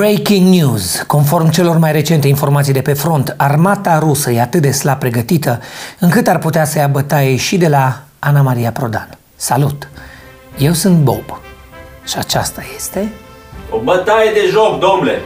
[0.00, 1.02] Breaking news!
[1.06, 5.60] Conform celor mai recente informații de pe front, armata rusă e atât de slab pregătită
[5.98, 9.08] încât ar putea să ia bătaie și de la Ana Maria Prodan.
[9.36, 9.88] Salut!
[10.58, 11.40] Eu sunt Bob
[12.04, 13.12] și aceasta este...
[13.70, 15.18] O bătaie de joc, domnule!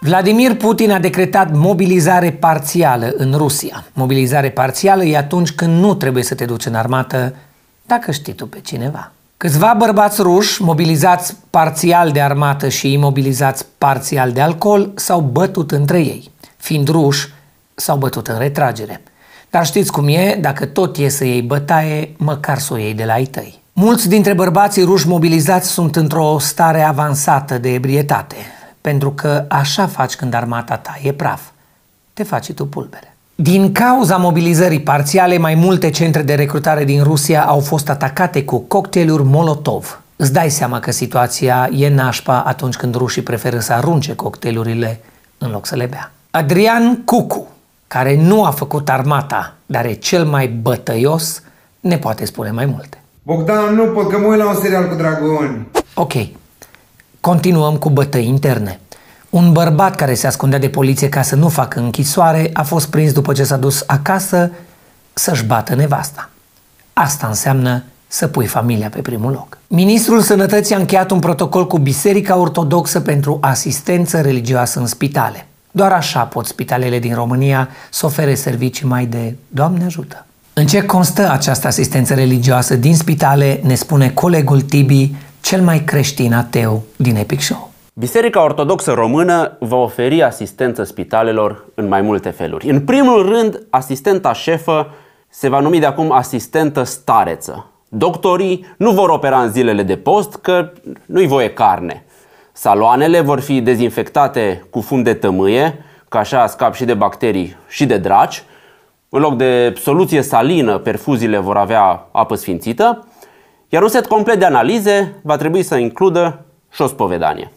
[0.00, 3.84] Vladimir Putin a decretat mobilizare parțială în Rusia.
[3.92, 7.34] Mobilizare parțială e atunci când nu trebuie să te duci în armată
[7.86, 9.12] dacă știi tu pe cineva.
[9.38, 15.98] Câțiva bărbați ruși, mobilizați parțial de armată și imobilizați parțial de alcool, s-au bătut între
[15.98, 16.30] ei.
[16.56, 17.28] Fiind ruși,
[17.74, 19.02] s-au bătut în retragere.
[19.50, 23.04] Dar știți cum e, dacă tot e să iei bătaie, măcar să o iei de
[23.04, 23.62] la ai tăi.
[23.72, 28.36] Mulți dintre bărbații ruși mobilizați sunt într-o stare avansată de ebrietate,
[28.80, 31.40] pentru că așa faci când armata ta e praf.
[32.12, 33.07] Te faci tu pulbere.
[33.42, 38.58] Din cauza mobilizării parțiale, mai multe centre de recrutare din Rusia au fost atacate cu
[38.58, 40.00] cocktailuri Molotov.
[40.16, 45.00] Îți dai seama că situația e nașpa atunci când rușii preferă să arunce cocktailurile
[45.38, 46.12] în loc să le bea.
[46.30, 47.46] Adrian Cucu,
[47.86, 51.42] care nu a făcut armata, dar e cel mai bătăios,
[51.80, 53.02] ne poate spune mai multe.
[53.22, 55.66] Bogdan, nu pot, că mă uit la un serial cu dragoni.
[55.94, 56.12] Ok,
[57.20, 58.80] continuăm cu bătăi interne.
[59.38, 63.12] Un bărbat care se ascundea de poliție ca să nu facă închisoare a fost prins
[63.12, 64.50] după ce s-a dus acasă
[65.12, 66.30] să-și bată nevasta.
[66.92, 69.58] Asta înseamnă să pui familia pe primul loc.
[69.66, 75.46] Ministrul Sănătății a încheiat un protocol cu Biserica Ortodoxă pentru asistență religioasă în spitale.
[75.70, 80.26] Doar așa pot spitalele din România să ofere servicii mai de Doamne ajută.
[80.52, 86.34] În ce constă această asistență religioasă din spitale, ne spune colegul Tibi, cel mai creștin
[86.34, 87.67] ateu din Epic Show.
[87.98, 92.68] Biserica Ortodoxă Română va oferi asistență spitalelor în mai multe feluri.
[92.68, 94.90] În primul rând, asistenta șefă
[95.28, 97.70] se va numi de acum asistentă stareță.
[97.88, 100.72] Doctorii nu vor opera în zilele de post că
[101.06, 102.04] nu-i voie carne.
[102.52, 107.86] Saloanele vor fi dezinfectate cu fum de tămâie, ca așa scap și de bacterii și
[107.86, 108.42] de draci.
[109.08, 113.06] În loc de soluție salină, perfuziile vor avea apă sfințită,
[113.68, 117.52] iar un set complet de analize va trebui să includă și o spovedanie.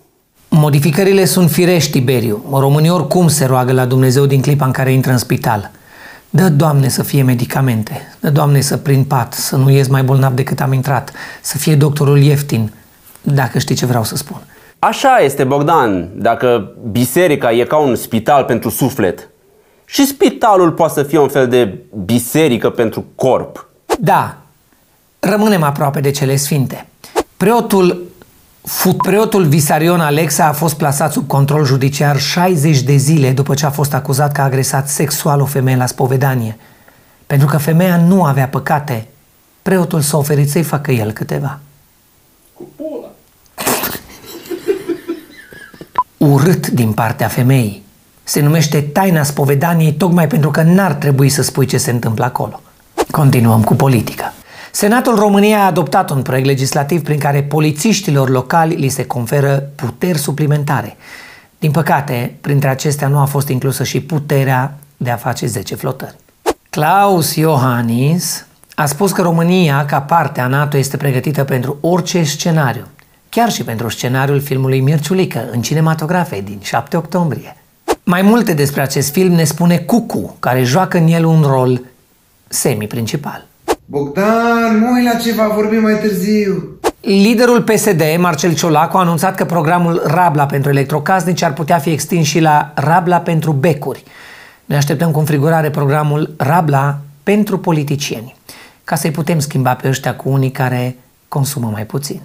[0.53, 2.43] Modificările sunt firești, Tiberiu.
[2.51, 5.71] Românii oricum se roagă la Dumnezeu din clipa în care intră în spital.
[6.29, 8.01] Dă, Doamne, să fie medicamente.
[8.19, 11.11] Dă, Doamne, să prind pat, să nu ies mai bolnav decât am intrat,
[11.41, 12.73] să fie doctorul ieftin,
[13.21, 14.41] dacă știi ce vreau să spun.
[14.79, 19.29] Așa este, Bogdan, dacă biserica e ca un spital pentru suflet.
[19.85, 23.69] Și spitalul poate să fie un fel de biserică pentru corp.
[23.99, 24.37] Da,
[25.19, 26.87] rămânem aproape de cele sfinte.
[27.37, 28.10] Preotul
[28.97, 33.69] Preotul Visarion Alexa a fost plasat sub control judiciar 60 de zile după ce a
[33.69, 36.57] fost acuzat că a agresat sexual o femeie la spovedanie.
[37.27, 39.07] Pentru că femeia nu avea păcate,
[39.61, 41.59] preotul s-a oferit să-i facă el câteva.
[42.53, 43.11] Cu pula.
[46.17, 47.83] Urât din partea femeii.
[48.23, 52.61] Se numește taina spovedaniei tocmai pentru că n-ar trebui să spui ce se întâmplă acolo.
[53.11, 54.33] Continuăm cu politica.
[54.71, 60.17] Senatul României a adoptat un proiect legislativ prin care polițiștilor locali li se conferă puteri
[60.17, 60.97] suplimentare.
[61.59, 66.15] Din păcate, printre acestea nu a fost inclusă și puterea de a face 10 flotări.
[66.69, 68.45] Klaus Iohannis
[68.75, 72.87] a spus că România, ca parte a NATO, este pregătită pentru orice scenariu,
[73.29, 77.55] chiar și pentru scenariul filmului Mirciulică în cinematografe din 7 octombrie.
[78.03, 81.81] Mai multe despre acest film ne spune Cucu, care joacă în el un rol
[82.47, 83.45] semi-principal.
[83.91, 86.79] Bogdan, mă la ceva, vorbim mai târziu.
[87.01, 92.27] Liderul PSD, Marcel Ciolacu, a anunțat că programul Rabla pentru electrocasnici ar putea fi extins
[92.27, 94.03] și la Rabla pentru becuri.
[94.65, 98.35] Ne așteptăm cu înfrigurare programul Rabla pentru politicieni,
[98.83, 100.95] ca să-i putem schimba pe ăștia cu unii care
[101.27, 102.21] consumă mai puțin.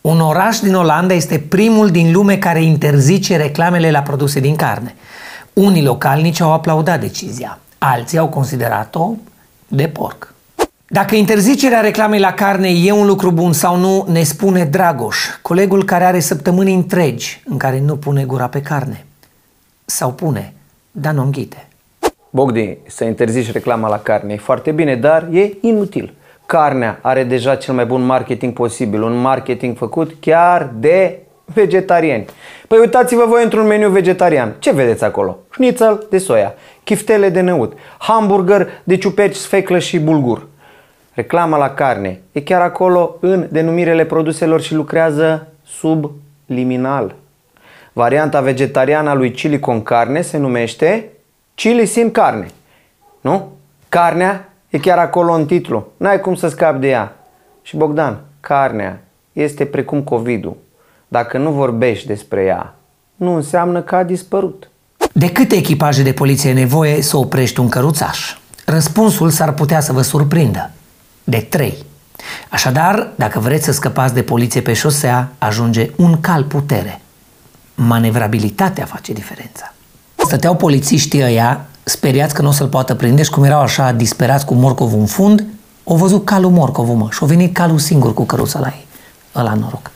[0.00, 4.94] Un oraș din Olanda este primul din lume care interzice reclamele la produse din carne.
[5.52, 9.10] Unii localnici au aplaudat decizia, alții au considerat-o
[9.68, 10.32] de porc.
[10.94, 15.84] Dacă interzicerea reclamei la carne e un lucru bun sau nu, ne spune Dragoș, colegul
[15.84, 19.04] care are săptămâni întregi în care nu pune gura pe carne.
[19.84, 20.52] Sau pune,
[20.90, 21.68] dar nu înghite.
[22.30, 26.14] Bogdi, să interzici reclama la carne e foarte bine, dar e inutil.
[26.46, 32.24] Carnea are deja cel mai bun marketing posibil, un marketing făcut chiar de vegetariani.
[32.68, 34.54] Păi uitați-vă voi într-un meniu vegetarian.
[34.58, 35.38] Ce vedeți acolo?
[35.50, 40.50] Șnițel de soia, chiftele de năut, hamburger de ciuperci, sfeclă și bulgur.
[41.14, 47.14] Reclama la carne e chiar acolo în denumirele produselor și lucrează subliminal.
[47.92, 51.08] Varianta vegetariană a lui chili con carne se numește
[51.54, 52.46] chili sin carne.
[53.20, 53.52] Nu?
[53.88, 55.92] Carnea e chiar acolo în titlu.
[55.96, 57.16] N-ai cum să scapi de ea.
[57.62, 60.56] Și Bogdan, carnea este precum COVID-ul.
[61.08, 62.74] Dacă nu vorbești despre ea,
[63.16, 64.70] nu înseamnă că a dispărut.
[65.12, 68.36] De câte echipaje de poliție e nevoie să oprești un căruțaș?
[68.66, 70.70] Răspunsul s-ar putea să vă surprindă.
[71.24, 71.84] De trei.
[72.48, 77.00] Așadar, dacă vreți să scăpați de poliție pe șosea, ajunge un cal putere.
[77.74, 79.72] Manevrabilitatea face diferența.
[80.16, 84.44] Stăteau polițiștii ăia, speriați că nu o să-l poată prinde și cum erau așa disperați
[84.44, 85.44] cu morcovul în fund,
[85.84, 88.86] au văzut calul morcovul, mă, și a venit calul singur cu căruța la ei.
[89.34, 89.90] Ăla noroc.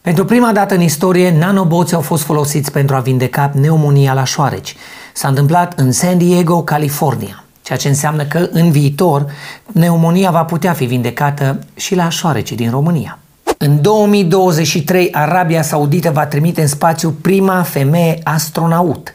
[0.00, 4.76] Pentru prima dată în istorie, nanoboți au fost folosiți pentru a vindeca pneumonia la șoareci.
[5.14, 9.26] S-a întâmplat în San Diego, California, ceea ce înseamnă că în viitor
[9.72, 13.18] pneumonia va putea fi vindecată și la șoareci din România.
[13.58, 19.14] În 2023, Arabia Saudită va trimite în spațiu prima femeie astronaut,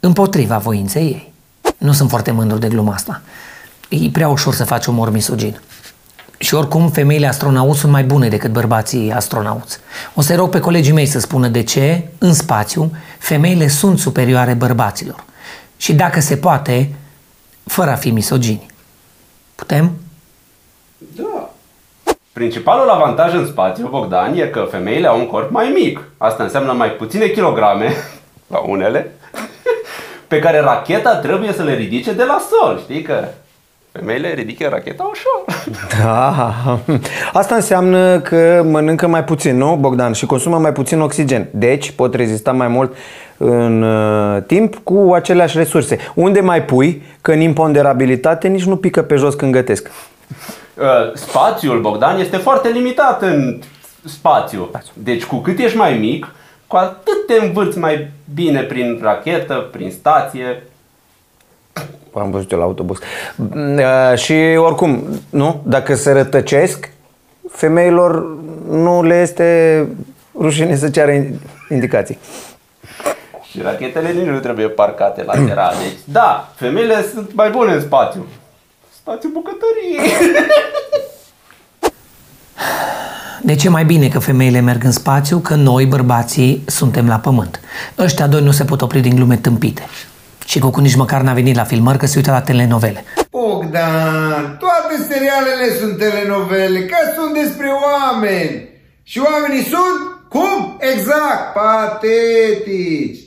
[0.00, 1.32] împotriva voinței ei.
[1.78, 3.22] Nu sunt foarte mândru de gluma asta.
[3.88, 5.60] E prea ușor să faci umor misogin.
[6.38, 9.78] Și oricum, femeile astronauți sunt mai bune decât bărbații astronauți.
[10.14, 14.52] O să-i rog pe colegii mei să spună de ce, în spațiu, femeile sunt superioare
[14.52, 15.24] bărbaților.
[15.76, 16.90] Și dacă se poate,
[17.64, 18.66] fără a fi misogini.
[19.54, 19.92] Putem?
[20.98, 21.50] Da.
[22.32, 26.04] Principalul avantaj în spațiu, Bogdan, e că femeile au un corp mai mic.
[26.16, 27.92] Asta înseamnă mai puține kilograme,
[28.52, 29.14] la unele,
[30.28, 32.78] pe care racheta trebuie să le ridice de la sol.
[32.78, 33.28] Știi că
[33.92, 35.64] femeile ridică racheta ușor.
[35.98, 36.54] Da,
[37.32, 40.12] asta înseamnă că mănâncă mai puțin, nu, Bogdan?
[40.12, 41.48] Și consumă mai puțin oxigen.
[41.50, 42.96] Deci pot rezista mai mult
[43.36, 45.98] în uh, timp cu aceleași resurse.
[46.14, 49.90] Unde mai pui că în imponderabilitate nici nu pică pe jos când gătesc?
[50.74, 53.58] Uh, spațiul, Bogdan, este foarte limitat în
[54.04, 54.70] spațiu.
[54.92, 56.34] Deci cu cât ești mai mic,
[56.66, 60.62] cu atât te învârți mai bine prin rachetă, prin stație.
[62.14, 62.98] Am văzut eu la autobuz.
[63.54, 65.62] Uh, și oricum, nu?
[65.64, 66.90] Dacă se rătăcesc,
[67.50, 68.38] femeilor
[68.68, 69.88] nu le este
[70.38, 71.12] rușine să ceară
[71.68, 72.18] indicații.
[73.50, 75.74] Și rachetele nici nu trebuie parcate lateral.
[75.82, 78.26] Deci, da, femeile sunt mai bune în spațiu.
[78.94, 80.00] Spațiu bucătărie.
[83.42, 87.60] De ce mai bine că femeile merg în spațiu, că noi, bărbații, suntem la pământ?
[87.98, 89.82] Ăștia doi nu se pot opri din glume tâmpite.
[90.50, 93.04] Și Goku nici măcar n-a venit la filmări că se uită la telenovele.
[93.30, 98.68] Bogdan, toate serialele sunt telenovele, că sunt despre oameni.
[99.02, 99.98] Și oamenii sunt,
[100.28, 100.78] cum?
[100.92, 103.18] Exact, patetici.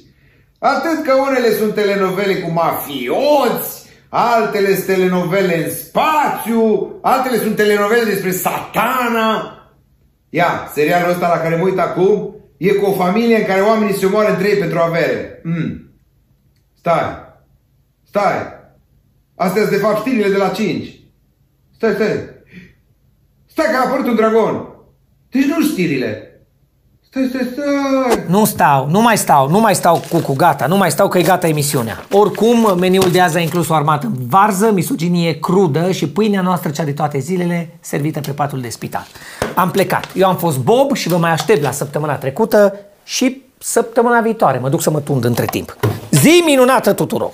[0.59, 8.03] Atât că unele sunt telenovele cu mafioți, altele sunt telenovele în spațiu, altele sunt telenovele
[8.03, 9.57] despre satana.
[10.29, 13.97] Ia, serialul ăsta la care mă uit acum e cu o familie în care oamenii
[13.97, 15.39] se omoară între ei pentru avere.
[15.43, 15.92] Mm.
[16.83, 17.15] Stai.
[18.07, 18.33] Stai.
[19.35, 20.87] Astea sunt de fapt știrile de la 5.
[21.75, 22.29] Stai, stai.
[23.45, 24.67] Stai că a apărut un dragon.
[25.29, 26.41] Deci nu știrile.
[27.01, 28.23] Stai, stai, stai.
[28.27, 31.17] Nu stau, nu mai stau, nu mai stau cu cu gata, nu mai stau că
[31.17, 32.05] e gata emisiunea.
[32.11, 36.69] Oricum, meniul de azi a inclus o armată în varză, misoginie crudă și pâinea noastră,
[36.69, 39.05] cea de toate zilele, servită pe patul de spital.
[39.55, 40.07] Am plecat.
[40.15, 44.57] Eu am fost Bob și vă mai aștept la săptămâna trecută și săptămâna viitoare.
[44.57, 45.77] Mă duc să mă tund între timp.
[46.23, 47.31] Zi minunată tuturor!